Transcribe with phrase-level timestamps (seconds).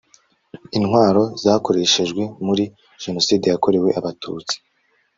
[0.77, 2.63] intwaro zakoreshejwe muri
[3.03, 4.55] jenoside yakorewe abatutsi